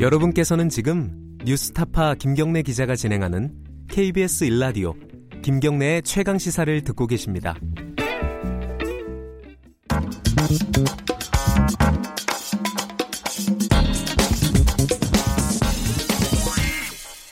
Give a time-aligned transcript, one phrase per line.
[0.00, 1.10] 여러분께서는 지금
[1.44, 3.52] 뉴스타파 김경래 기자가 진행하는
[3.88, 4.94] KBS 일라디오
[5.42, 7.56] 김경래의 최강 시사를 듣고 계십니다.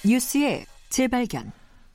[0.05, 1.53] 뉴스의 재발견.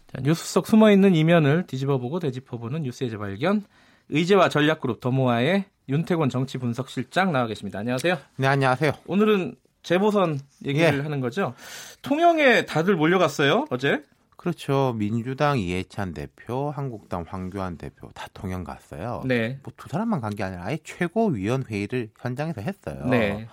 [0.08, 3.64] 자, 뉴스 속 숨어 있는 이면을 뒤집어보고 되짚어보는 뉴스의 재발견.
[4.08, 7.80] 의제와 전략그룹 더모아의 윤태권 정치 분석실장 나와 계십니다.
[7.80, 8.18] 안녕하세요.
[8.38, 8.94] 네, 안녕하세요.
[9.06, 11.02] 오늘은 재보선 얘기를 예.
[11.02, 11.54] 하는 거죠.
[12.02, 13.66] 통영에 다들 몰려갔어요.
[13.70, 14.04] 어제.
[14.38, 14.94] 그렇죠.
[14.98, 19.22] 민주당 이해찬 대표, 한국당 황교안 대표 다 통영 갔어요.
[19.26, 19.60] 네.
[19.64, 23.06] 뭐 두 사람만 간 게 아니라 아예 최고위원 회의를 현장에서 했어요.
[23.06, 23.48] 네.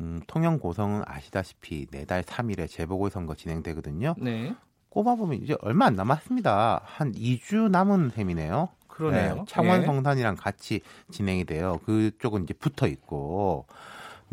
[0.00, 4.14] 음, 통영 고성은 아시다시피 내달 3일에 재보궐 선거 진행되거든요.
[4.18, 4.54] 네.
[4.88, 6.80] 꼽아보면 이제 얼마 안 남았습니다.
[6.84, 8.68] 한 2주 남은 셈이네요.
[8.88, 9.34] 그러네요.
[9.36, 9.86] 네, 창원 예.
[9.86, 11.78] 성산이랑 같이 진행이 돼요.
[11.84, 13.66] 그쪽은 이제 붙어 있고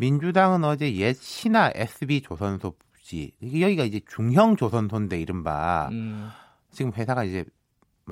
[0.00, 5.88] 민주당은 어제 옛 신화 SB 조선소 부지 여기가 이제 중형 조선소인데 이른바.
[5.92, 6.30] 음,
[6.72, 7.44] 지금 회사가 이제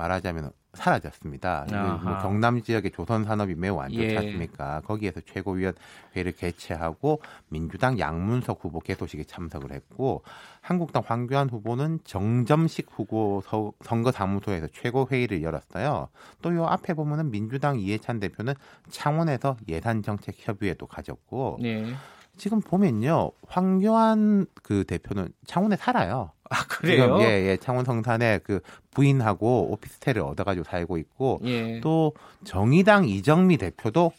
[0.03, 1.65] 말하자면 사라졌습니다.
[1.67, 2.17] 이게 뭐.
[2.19, 4.17] 경남 지역의 조선 산업이 매우 안 좋지 예.
[4.17, 4.81] 않습니까?
[4.85, 5.73] 거기에서 최고위원
[6.15, 10.23] 회를 개최하고 민주당 양문석 후보 개소식에 참석을 했고
[10.61, 16.07] 한국당 황교안 후보는 정점식 후보 서- 선거 사무소에서 최고 회의를 열었어요.
[16.41, 18.53] 또 요 앞에 보면은 민주당 이해찬 대표는
[18.89, 21.93] 창원에서 예산 정책 협의회도 가졌고 네.
[22.37, 26.31] 지금 보면요 황교안 그 대표는 창원에 살아요.
[26.49, 27.03] 아, 그래요?
[27.03, 28.59] 지금 예, 예, 창원 성산에 그
[28.91, 31.79] 부인하고 오피스텔을 얻어가지고 살고 있고 예.
[31.81, 34.11] 또 정의당 이정미 대표도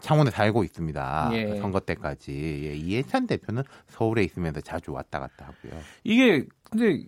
[0.00, 1.30] 창원에 살고 있습니다.
[1.32, 1.56] 예.
[1.56, 2.32] 선거 때까지
[2.66, 5.80] 예, 이해찬 대표는 서울에 있으면서 자주 왔다 갔다 하고요.
[6.04, 7.04] 이게 근데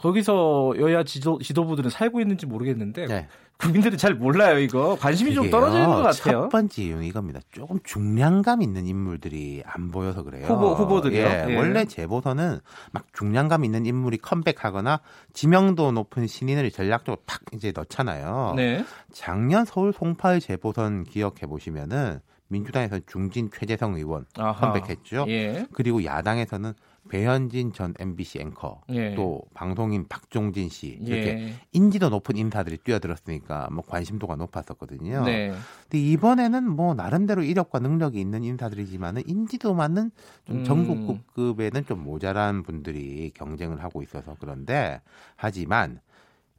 [0.00, 3.28] 거기서 여야 지도, 지도부들은 살고 있는지 모르겠는데 네.
[3.58, 5.50] 국민들이 잘 몰라요 이거 관심이 좀.
[5.50, 6.12] 떨어지는 것 같아요.
[6.42, 7.40] 첫 번째 이유는 이겁니다.
[7.52, 10.46] 조금 중량감 있는 인물들이 안 보여서 그래요.
[10.46, 11.20] 후보- 후보들이요?
[11.26, 11.56] 예, 예.
[11.56, 12.60] 원래 재보선은
[12.92, 15.00] 막 중량감 있는 인물이 컴백하거나
[15.34, 18.54] 지명도 높은 신인을 전략적으로 탁 이제 넣잖아요.
[18.56, 18.82] 네.
[19.12, 24.24] 작년 서울 송파의 재보선 기억해 보시면은 민주당에서 중진 최재성 의원.
[24.34, 25.26] 컴백했죠.
[25.28, 25.66] 예.
[25.72, 26.72] 그리고 야당에서는
[27.10, 29.14] 배현진 전 MBC 앵커 예.
[29.16, 31.54] 또 방송인 박종진 씨 이렇게 예.
[31.72, 35.24] 인지도 높은 인사들이 뛰어들었으니까 뭐 관심도가 높았었거든요.
[35.24, 35.52] 네.
[35.82, 40.12] 근데 이번에는 뭐 나름대로 이력과 능력이 있는 인사들이지만은 인지도만은
[40.44, 40.64] 좀 음.
[40.64, 45.02] 전국급에는 좀 모자란 분들이 경쟁을 하고 있어서 그런데
[45.34, 46.00] 하지만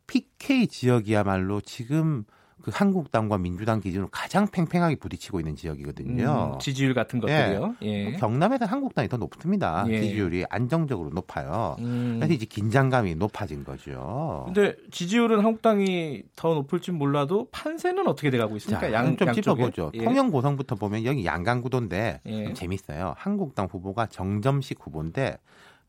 [0.08, 2.26] PK 지역이야말로 지금
[2.62, 6.54] 그 한국당과 민주당 기준으로 가장 팽팽하게 부딪히고 있는 지역이거든요.
[6.54, 7.76] 음, 지지율 같은 것들이요.
[7.82, 8.12] 예.
[8.14, 9.86] 경남에서 한국당이 더 높습니다.
[9.88, 10.02] 예.
[10.02, 11.76] 지지율이 안정적으로 높아요.
[11.80, 12.18] 음.
[12.20, 14.44] 그래서 이제 긴장감이 높아진 거죠.
[14.46, 18.88] 근데 지지율은 한국당이 더 높을지 몰라도 판세는 어떻게 돼가고 있습니까?
[18.88, 19.32] 자, 양, 좀?
[19.34, 19.92] 짚어보죠.
[19.96, 20.04] 예.
[20.04, 22.44] 통영 고성부터 보면 여기 양강 구도인데 예.
[22.46, 23.16] 좀 재밌어요.
[23.18, 25.38] 한국당 후보가 정점식 후보인데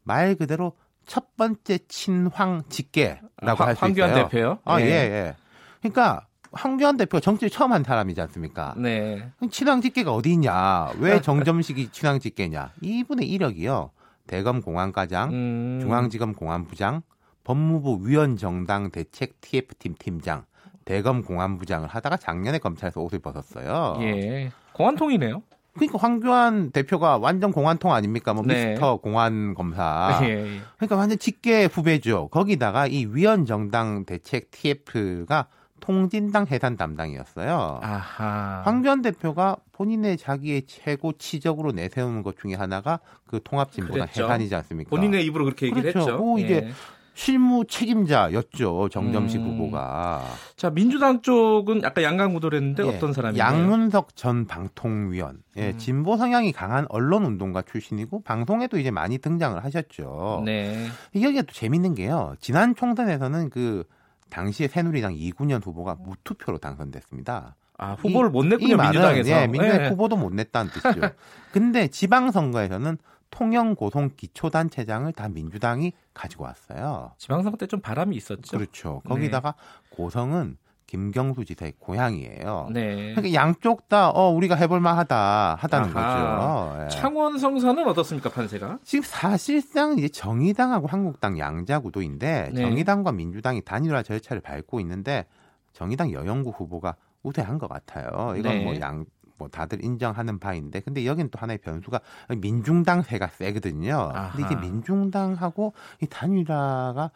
[0.05, 0.73] 말 그대로
[1.07, 4.25] 첫 번째 친황 직계라고 아, 할수 황교안 있어요.
[4.29, 4.59] 대표요?
[4.65, 4.85] 아, 예.
[4.85, 5.35] 예, 예.
[5.81, 8.75] 그러니까 황교안 대표가 정치를 처음 한 사람이지 않습니까?
[8.77, 9.31] 네.
[9.51, 10.91] 친황 직계가 어디 있냐?
[10.99, 12.73] 왜 정점식이 친황 직계냐?
[12.83, 13.91] 이분의 이력이요.
[14.27, 15.79] 대검 공안과장, 음.
[15.83, 17.03] 중앙지검 공안부장,
[17.45, 20.45] 법무부 위원정당 대책 TF팀 팀장,
[20.85, 23.99] 대검 공안부장을 하다가 작년에 검찰에서 옷을 벗었어요.
[24.01, 24.51] 예.
[24.73, 25.43] 공안통이네요.
[25.75, 28.35] 그러니까 황교안 대표가 완전 공안통 아닙니까?
[28.35, 28.73] 뭐 네.
[28.73, 30.21] 미스터 공안 검사.
[30.23, 30.61] 예.
[30.77, 32.29] 그러니까 완전 직계 후배죠.
[32.29, 35.47] 거기다가 이 위원정당 대책 TF가
[35.83, 37.81] 통진당 해산 담당이었어요.
[37.83, 38.63] 아하.
[38.65, 44.07] 황교안 대표가 본인의 자기의 최고 치적으로 내세우는 것 중에 하나가 그 통합진보당.
[44.09, 44.91] 해산이지 않습니까?
[44.91, 46.11] 본인의 입으로 그렇게 얘기를 그렇죠.
[46.13, 46.23] 했죠.
[46.23, 46.71] 오, 이게 예.
[47.15, 48.89] 실무 책임자였죠.
[48.91, 49.49] 정점식 음.
[49.51, 50.23] 후보가.
[50.57, 53.43] 자 민주당 쪽은 아까 양강구도를 했는데 예, 어떤 사람이에요?
[53.43, 55.39] 양문석 전 방통위원.
[55.57, 55.79] 예, 음.
[55.79, 60.43] 진보 성향이 강한 언론 운동가 출신이고 방송에도 이제 많이 등장을 하셨죠.
[60.47, 60.87] 네.
[61.15, 62.35] 여기가 또 재밌는 게요.
[62.41, 63.85] 지난 총선에서는 그
[64.33, 67.55] 당시에 새누리당 이군현 후보가 무투표로 당선됐습니다.
[67.77, 69.31] 아 후보를 못이 냈군요 말은, 민주당에서.
[69.31, 69.89] 예, 민주당 예.
[69.89, 71.01] 후보도 못 냈다는 뜻이죠.
[71.53, 72.97] 근데 지방선거에서는
[73.31, 77.13] 통영 고성 기초단체장을 다 민주당이 가지고 왔어요.
[77.19, 78.57] 지방선거 때 좀 바람이 있었죠.
[78.57, 79.03] 그렇죠.
[79.07, 79.55] 거기다가
[79.91, 80.57] 고성은
[80.93, 82.69] 김경수 지사의 고향이에요.
[82.71, 83.15] 네.
[83.15, 86.75] 그러니까 양쪽 다 어, 우리가 해볼 만하다 하다는 아하.
[86.75, 86.85] 거죠.
[86.85, 86.89] 예.
[86.89, 88.79] 창원 성사는 어떻습니까 판세가?
[88.85, 92.61] 지금 사실상 이제 정의당하고 한국당 양자 구도인데 네.
[92.61, 95.25] 정의당과 민주당이 단일화 절차를 밟고 있는데
[95.73, 98.35] 정의당 여영구 후보가 우세한 것 같아요.
[98.37, 98.65] 이건 네.
[98.65, 99.07] 뭐양
[99.39, 102.01] 뭐 다들 인정하는 바인데 근데 여기는 또 하나의 변수가
[102.37, 104.13] 민중당 세가 세거든요.
[104.33, 104.61] 근데 이제 아하.
[104.61, 105.73] 민중당하고
[106.03, 107.11] 이 단일화가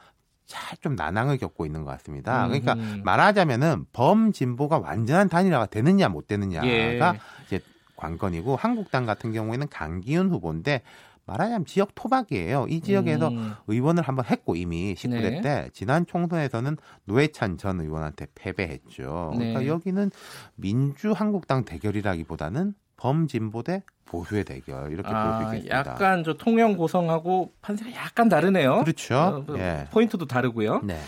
[0.47, 2.47] 잘 좀 난항을 겪고 있는 것 같습니다.
[2.47, 3.03] 그러니까 음흠.
[3.05, 7.01] 말하자면은 범진보가 완전한 단일화가 되느냐 못 되느냐가 예.
[7.47, 7.61] 이제
[7.97, 10.83] 관건이고 한국당 같은 경우에는 강기훈 후보인데
[11.25, 12.67] 말하자면 지역 토박이에요.
[12.69, 13.55] 이 지역에서 음.
[13.67, 15.41] 의원을 한번 했고 이미 19대 네.
[15.41, 19.31] 때 지난 총선에서는 노회찬 전 의원한테 패배했죠.
[19.33, 19.53] 네.
[19.53, 20.11] 그러니까 여기는
[20.55, 25.77] 민주 한국당 대결이라기보다는 범진보 대 보수의 대결 이렇게 볼수 아, 있겠습니다.
[25.77, 28.85] 약간 저 통영 고성하고 판세가 약간 다르네요.
[28.85, 29.17] 그렇죠.
[29.17, 29.87] 어, 뭐 예.
[29.91, 30.83] 포인트도 다르고요.
[30.85, 30.99] 네.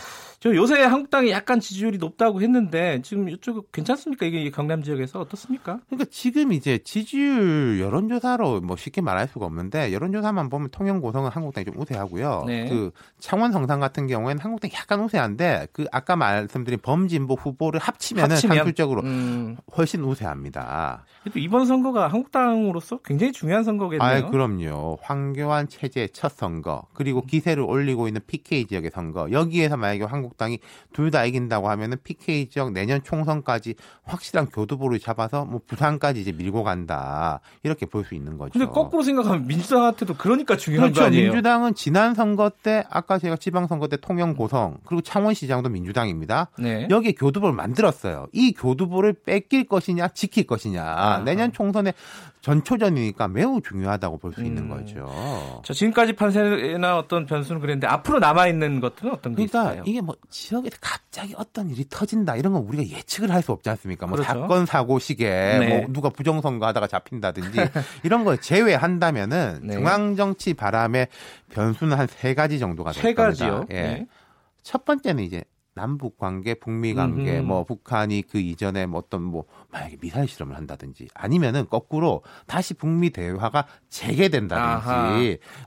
[0.41, 4.25] 저 요새 한국당이 약간 지지율이 높다고 했는데 지금 이쪽 괜찮습니까?
[4.25, 5.81] 이게 경남 지역에서 어떻습니까?
[5.89, 11.65] 그러니까 지금 이제 지지율 여론조사로 뭐 쉽게 말할 수가 없는데 여론조사만 보면 통영 고성은 한국당이
[11.65, 12.45] 좀 우세하고요.
[12.47, 12.69] 네.
[12.69, 18.57] 그 창원 성산 같은 경우에는 한국당이 약간 우세한데 그 아까 말씀드린 범진보 후보를 합치면은 합치면?
[18.59, 21.05] 상술적으로 음, 훨씬 우세합니다.
[21.23, 24.09] 그래도 이번 선거가 한국당으로서 굉장히 중요한 선거겠네요.
[24.09, 24.99] 아, 그럼요.
[25.03, 29.31] 황교안 체제의 첫 선거, 그리고 기세를 올리고 있는 PK 지역의 선거.
[29.33, 30.59] 여기에서 만약에 한국 당이
[30.93, 36.63] 둘 다 이긴다고 하면은 PK 지역 내년 총선까지 확실한 교두보를 잡아서 뭐 부산까지 이제 밀고
[36.65, 37.41] 간다.
[37.63, 38.53] 이렇게 볼 수 있는 거죠.
[38.53, 41.01] 근데 거꾸로 생각하면 민주당한테도 그러니까 중요한 그렇죠.
[41.01, 41.29] 거 아니에요?
[41.31, 46.51] 민주당은 지난 선거 때 아까 제가 지방선거 때 통영 고성 그리고 창원시장도 민주당입니다.
[46.59, 46.87] 네.
[46.91, 48.27] 여기에 교두보를 만들었어요.
[48.33, 51.19] 이 교두보를 뺏길 것이냐 지킬 것이냐 아하.
[51.21, 51.93] 내년 총선에
[52.41, 54.69] 전초전이니까 매우 중요하다고 볼수 있는 음.
[54.71, 55.61] 거죠.
[55.65, 59.83] 자, 지금까지 판세나 어떤 변수는 그랬는데 앞으로 남아 있는 것들은 어떤 게 그러니까 있을까요?
[59.87, 64.07] 이게 뭐 지역에서 갑자기 어떤 일이 터진다 이런 건 우리가 예측을 할 수 없지 않습니까?
[64.07, 64.29] 뭐 그렇죠.
[64.41, 65.79] 사건 사고 시기에 네.
[65.79, 67.59] 뭐 누가 부정선거하다가 잡힌다든지
[68.05, 69.75] 이런 걸 제외한다면은 네.
[69.75, 71.09] 중앙 정치 바람의
[71.51, 73.25] 변수는 한 세 가지 정도가 될세 겁니다.
[73.47, 73.67] 가지요.
[73.71, 73.83] 예.
[73.83, 74.07] 네.
[74.63, 75.45] 첫 번째는 이제
[75.79, 77.47] 남북 관계, 북미 관계, 음흠.
[77.47, 83.11] 뭐 북한이 그 이전에 뭐 어떤 뭐 만약에 미사일 실험을 한다든지 아니면은 거꾸로 다시 북미
[83.11, 85.19] 대화가 재개된다든지 아하.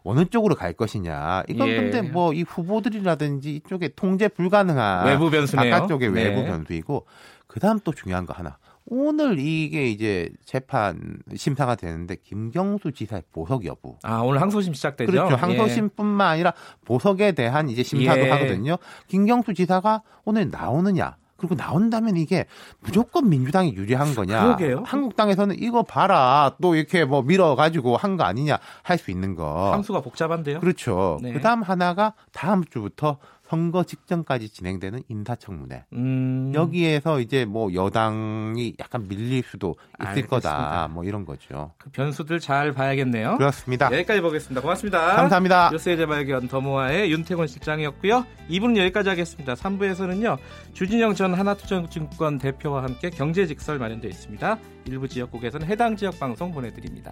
[0.03, 1.43] 어느 쪽으로 갈 것이냐.
[1.47, 1.75] 이건 예.
[1.77, 5.71] 근데 뭐 이 후보들이라든지 이쪽에 통제 불가능한 외부 변수네요.
[5.71, 6.45] 바깥쪽의 외부 네.
[6.47, 7.05] 변수이고
[7.47, 8.57] 그다음 또 중요한 거 하나.
[8.93, 13.95] 오늘 이게 이제 재판 심사가 되는데 김경수 지사의 보석 여부.
[14.03, 15.09] 아, 오늘 항소심 시작되죠?
[15.09, 15.31] 그렇죠.
[15.31, 15.37] 예.
[15.37, 16.53] 항소심뿐만 아니라
[16.83, 18.29] 보석에 대한 이제 심사도 예.
[18.31, 18.75] 하거든요.
[19.07, 21.15] 김경수 지사가 오늘 나오느냐?
[21.37, 22.45] 그리고 나온다면 이게
[22.81, 24.43] 무조건 민주당이 유리한 거냐?
[24.43, 24.83] 그러게요.
[24.85, 29.71] 한국당에서는 이거 봐라 또 이렇게 뭐 밀어가지고 한 거 아니냐 할 수 있는 거.
[29.71, 30.59] 항수가 복잡한데요?
[30.59, 31.17] 그렇죠.
[31.23, 31.31] 네.
[31.31, 33.17] 그 다음 하나가 다음 주부터
[33.51, 35.83] 선거 직전까지 진행되는 인사청문회.
[35.91, 36.53] 음.
[36.55, 40.29] 여기에서 이제 뭐 여당이 약간 밀릴 수도 있을 알겠습니다.
[40.29, 40.87] 거다.
[40.87, 41.73] 뭐 이런 거죠.
[41.77, 43.35] 그 변수들 잘 봐야겠네요.
[43.35, 43.87] 그렇습니다.
[43.91, 44.61] 여기까지 보겠습니다.
[44.61, 45.15] 고맙습니다.
[45.17, 45.69] 감사합니다.
[45.69, 48.25] 뉴스의 재발견 더모아의 윤태곤 실장이었고요.
[48.49, 49.53] 2부는 여기까지 하겠습니다.
[49.55, 50.37] 3부에서는요.
[50.71, 54.59] 주진영 전 하나투자증권 대표와 함께 경제직설 마련되어 있습니다.
[54.85, 57.11] 일부 지역국에서는 해당 지역 방송 보내드립니다.